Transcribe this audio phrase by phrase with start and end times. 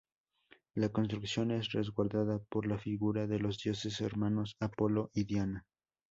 [0.73, 5.63] La construcción es resguardada por la figura de los dioses hermanos Apolo y Diana.